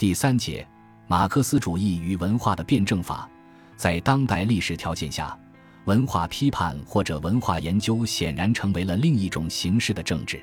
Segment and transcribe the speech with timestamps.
[0.00, 0.66] 第三节，
[1.08, 3.28] 马克思主义与文化的辩证法，
[3.76, 5.38] 在当代历史条件下，
[5.84, 10.42] 文化批判或者文化研究显然成为了另一种形式的政治。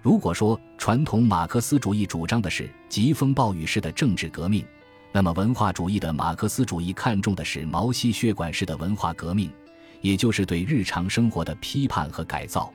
[0.00, 4.64] 如果说传统马克思主义主张的是疾风暴雨式的政治革命，
[5.12, 9.52] 那么文化主义的马克思主义看重的是毛细血管式的文化革命，
[10.00, 12.72] 也就是对日常生活的批判和改造。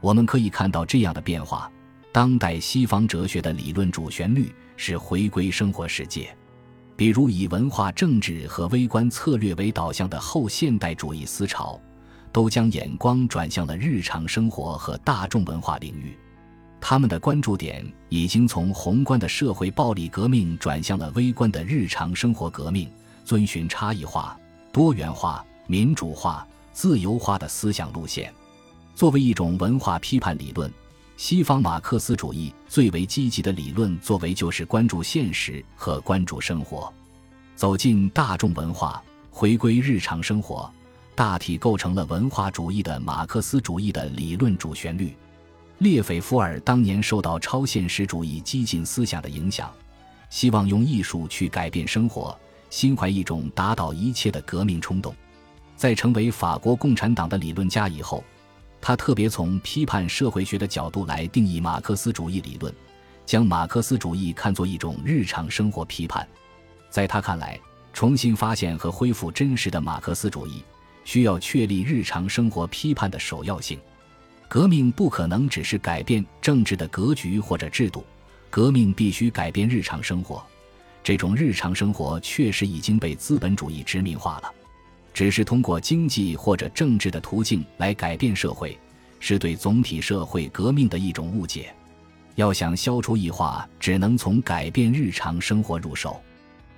[0.00, 1.70] 我们可以看到这样的变化。
[2.10, 4.52] 当代西方哲学的理论主旋律
[4.84, 6.36] 是回归生活世界，
[6.96, 11.80] 比如以文化政治和微观策略为导向的后现代主义思潮，
[12.32, 16.18] 都将眼光转向了日常生活和大众文化领域。
[16.80, 22.90] 他们的关注点已经从宏观的社会暴力革命转向了微观的日常生活革命，
[23.24, 24.36] 遵循差异化、
[24.72, 28.34] 多元化、民主化、自由化的思想路线。
[28.96, 30.68] 作为一种文化批判理论。
[31.22, 36.92] 西方马克思主义最为积极的理论作为就是关注现实和关注生活，
[37.54, 40.68] 走进大众文化，回归日常生活，
[41.14, 45.14] 大体构成了文化主义的马克思主义的理论主旋律。
[45.78, 49.72] 列斐福尔当年受到超现实主义激进思想的影响，
[50.28, 52.36] 希望用艺术去改变生活，
[52.68, 55.14] 心怀一种打倒一切的革命冲动。
[55.76, 58.24] 在成为法国共产党的理论家以后。
[58.82, 62.74] 他特别从批判社会学的角度来定义马克思主义理论，
[63.24, 66.28] 将马克思主义看作一种日常生活批判。
[66.90, 67.58] 在他看来，
[67.92, 70.64] 重新发现和恢复真实的马克思主义，
[71.04, 73.78] 需要确立日常生活批判的首要性。
[74.48, 78.04] 革命不可能只是改变政治的格局或者制度，
[78.50, 80.44] 革命必须改变日常生活。
[81.04, 84.52] 这种日常生活确实已经被资本主义殖民化了。
[85.14, 88.78] 只是通过经济或者政治的途径来改变社会，
[89.20, 91.72] 是对总体社会革命的一种误解。
[92.34, 96.20] 要想消除异化，只能从改变日常生活入手。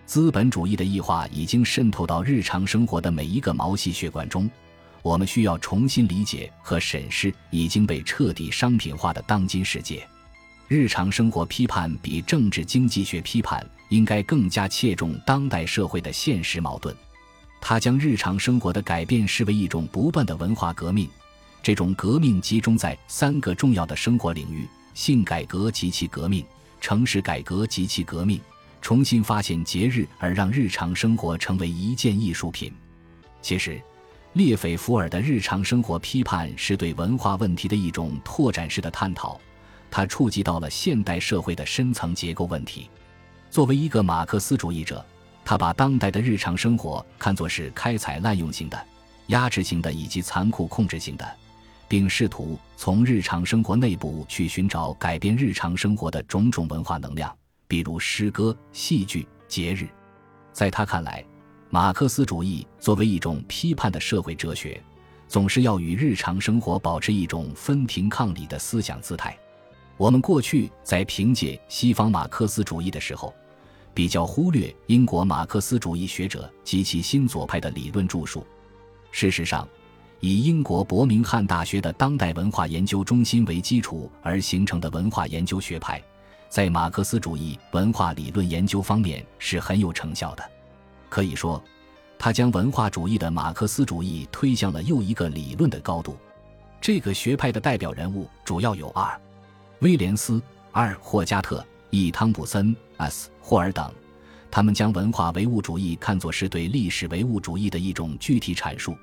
[0.05, 4.51] 资本主义的异化已经渗透到日常生活的每一个毛细血管中。
[5.01, 10.07] 我们需要重新理解和审视已经被彻底商品化的当今世界。
[10.67, 16.95] 日常生活批判比政治经济学批判应该更加切中当代社会的现实矛盾。
[17.67, 21.09] 他将日常生活的改变视为一种不断的文化革命，
[21.63, 26.45] 这种革命集中在三个重要的生活领域：性改革及其革命、
[26.79, 28.39] 城市改革及其革命、
[28.83, 32.71] 重新发现节日而让日常生活成为一件艺术品。
[33.41, 33.81] 其实，
[34.35, 39.41] 列斐福尔的日常生活批判是对文化问题的一种拓展式的探讨，
[39.91, 42.91] 它触及到了现代社会的深层结构问题。
[43.49, 45.03] 作为一个马克思主义者。
[45.45, 48.87] 他把当代的日常生活看作是开采滥用型的、
[49.27, 51.37] 压制型的以及残酷控制型的，
[51.87, 57.31] 并试图从日常生活内部去寻找改变日常生活的种种文化能量，
[57.69, 59.87] 比如诗歌、戏剧、节日。
[60.51, 61.23] 在他看来，
[61.69, 64.83] 马克思主义作为一种批判的社会哲学，
[65.29, 69.37] 总是要与日常生活保持一种分庭抗礼的思想姿态。
[69.99, 73.35] 我们过去在凭借西方马克思主义的时候。
[73.95, 78.45] 比较忽略英国马克思主义学者及其新左派的理论著述。
[79.13, 79.67] 事实上，
[80.19, 86.03] 以英国伯明翰大学的当代文化研究中心为基础而形成的文化研究学派，
[86.49, 90.43] 在马克思主义文化理论研究方面是很有成效的。
[91.09, 91.63] 可以说，
[92.19, 96.17] 他将文化主义的马克思主义推向了又一个理论的高度。
[96.81, 99.21] 这个学派的代表人物主要有二：
[99.79, 102.75] 威廉斯、二霍加特、一汤普森。
[102.97, 103.31] S.
[103.41, 103.93] 霍尔等，
[104.51, 108.97] 他们将文化唯物主义看作是对历史唯物主义的一种具体阐述。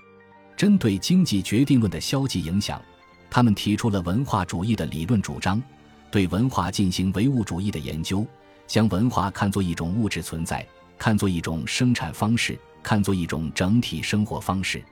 [0.58, 2.82] 针对经济决定论的消极影响，
[3.30, 5.62] 他们提出了文化主义的理论主张，
[6.10, 8.26] 对文化进行唯物主义的研究，
[8.68, 10.66] 将文化看作一种物质存在，
[10.98, 14.84] 看作一种生产方式，看作一种整体生活方式。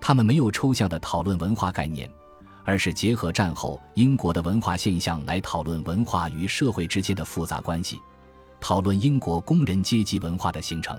[0.00, 2.10] 他们没有抽象的讨论文化概念，
[2.64, 8.00] 而是结合战后英国的文化现象来讨论文化与社会之间的复杂关系。
[8.60, 10.98] 讨论英国工人阶级文化的形成，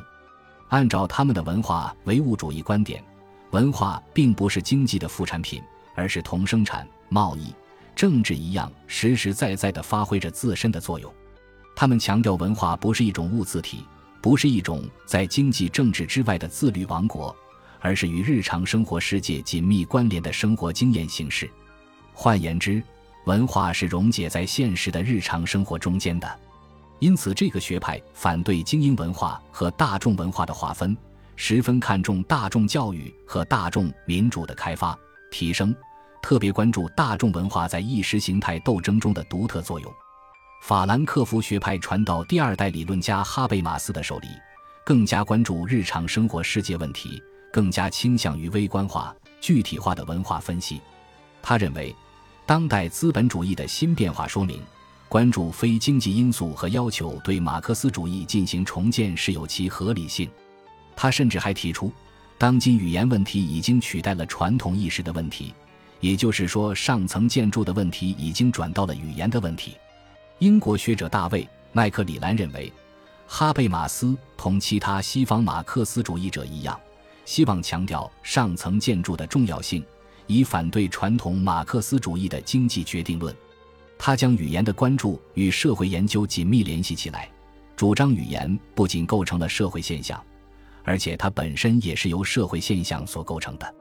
[0.69, 3.03] 按照他们的文化唯物主义观点，
[3.51, 5.61] 文化并不是经济的副产品，
[5.95, 7.51] 而是同生产、贸易、
[7.95, 11.11] 政治一样实实在在地发挥着自身的作用。
[11.75, 13.83] 他们强调，文化不是一种物自体，
[14.21, 17.35] 不是一种在经济政治之外的自律王国，
[17.85, 21.47] 而是与日常生活世界紧密关联的生活经验形式。
[22.13, 22.81] 换言之，
[23.27, 26.39] 文化是溶解在现实的日常生活中间的。
[26.97, 30.97] 因此，这个学派反对精英文化和大众文化的划分，
[31.35, 34.97] 十分看重大众教育和大众民主的开发
[35.29, 35.75] 提升，
[36.23, 39.93] 特别关注大众文化在意识形态斗争中的独特作用。
[40.63, 44.27] 法兰克福学派传到第二代理论家哈贝马斯的手里，
[44.83, 47.21] 更加关注日常生活世界问题，
[47.55, 50.81] 更加倾向于微观化、具体化的文化分析。
[51.41, 51.95] 他认为，
[52.45, 54.61] 当代资本主义的新变化说明，
[55.07, 60.29] 关注非经济因素和要求对马克思主义进行重建是有其合理性。
[60.97, 61.93] 他甚至还提出，
[62.37, 65.53] 当今语言问题已经取代了传统意识的问题，
[66.01, 69.77] 也就是说，上层建筑的问题已经转到了语言的问题。
[70.39, 72.69] 英国学者大卫·麦克里兰认为，
[73.25, 76.77] 哈贝马斯同其他西方马克思主义者一样，
[77.25, 79.83] 希望强调上层建筑的重要性，
[80.27, 83.35] 以反对传统马克思主义的经济决定论。
[83.97, 87.29] 他将语言的关注与社会研究紧密联系起来，
[87.75, 90.21] 主张语言不仅构成了社会现象，
[90.83, 93.75] 而且它本身也是由社会现象所构成的。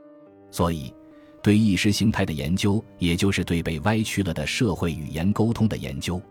[0.50, 0.94] 所以，
[1.42, 6.22] 对意识形态的研究，也就是对被歪曲了的社会语言沟通的研究。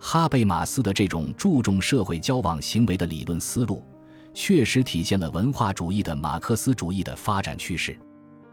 [0.00, 3.82] 哈贝马斯的这种注重社会交往行为的理论思路，
[4.40, 7.98] 确实体现了文化主义的马克思主义的发展趋势，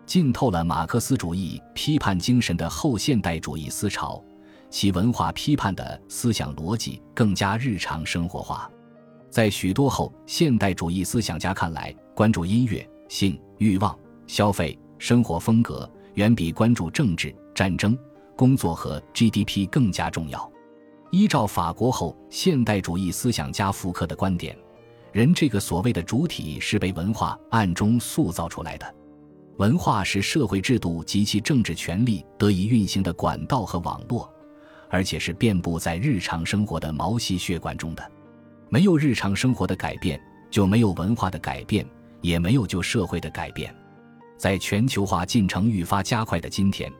[0.03, 4.19] 浸透了马克思主义批判精神的后现代主义思潮，
[4.71, 8.67] 其文化批判的思想逻辑更加日常生活化。
[9.29, 13.95] 在许多后现代主义思想家看来，关注音乐、性、欲望、
[14.25, 17.95] 消费、生活风格，远比关注政治、战争、
[18.35, 20.51] 工作和 GDP 更加重要。
[21.11, 24.57] 依照法国后现代主义思想家福克的观点，
[25.15, 28.95] 人这个所谓的主体是被文化暗中塑造出来的。
[29.59, 34.29] 文化是社会制度及其政治权力得以运行的管道和网络，
[34.89, 38.11] 而且是遍布在日常生活的毛细血管中的。
[38.67, 40.21] 没有日常生活的改变，
[40.51, 41.87] 就没有文化的改变，
[42.19, 43.73] 也没有就社会的改变。
[44.35, 46.91] 在全球化进程愈发加快的今天，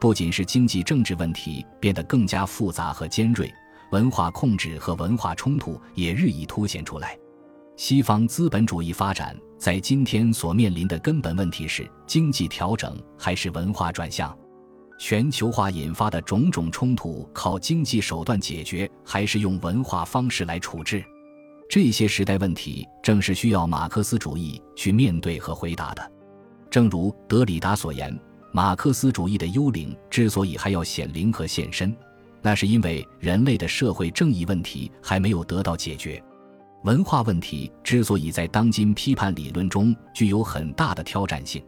[0.00, 3.48] 不仅是经济政治问题变得更加复杂和尖锐。
[3.92, 7.16] 文化控制和文化冲突也日益凸显出来。
[7.80, 14.36] 西方资本主义发展在今天所面临的根本问题是：经济调整还是文化转向？
[14.98, 21.02] 全球化引发的种种冲突，靠经济手段解决，还是用文化方式来处置？
[21.70, 26.12] 这些时代问题正是需要马克思主义去面对和回答的。
[26.70, 28.14] 正如德里达所言，
[28.52, 31.96] 马克思主义的幽灵之所以还要显灵和现身。
[32.42, 36.22] 那是因为人类的社会正义问题还没有得到解决，
[36.82, 41.62] 文化问题之所以在当今批判理论中具有很大的挑战性，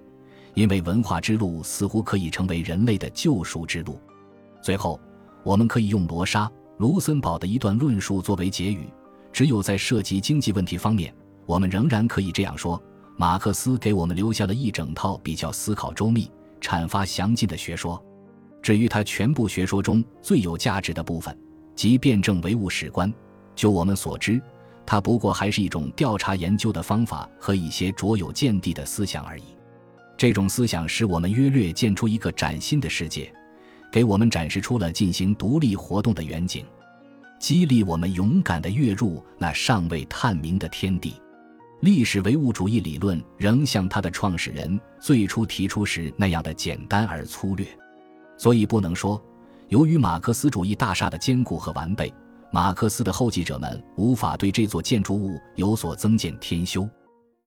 [0.55, 4.01] 因为文化之路似乎可以成为人类的救赎之路。
[4.63, 4.99] 最后，
[5.45, 6.47] 我们可以用罗莎·
[6.79, 8.89] 卢森堡的一段论述作为结语：
[9.31, 11.15] 只有在涉及经济问题方面，
[11.45, 12.83] 我们仍然可以这样说：
[13.19, 18.03] 马克思给我们留下了一整套比较思考周密、阐发详尽的学说。
[18.63, 21.37] 至于他全部学说中最有价值的部分，
[21.75, 23.13] 即辩证唯物史观，
[23.55, 24.41] 就我们所知，
[24.85, 29.45] 它不过还是一种调查研究的方法和一些卓有见地的思想而已。
[30.17, 33.33] 这种思想使我们约略见出一个崭新的世界，
[33.91, 36.65] 给我们展示出了进行独立活动的远景，
[37.41, 41.15] 激励我们勇敢地跃入那尚未探明的天地。
[41.81, 47.67] 历史唯物主义理论仍像它的创始人最初提出时那样的简单而粗略。
[48.37, 49.21] 所以不能说，
[49.69, 52.13] 由于马克思主义大厦的坚固和完备，
[52.53, 56.87] 马克思的后继者们无法对这座建筑物有所增建添修。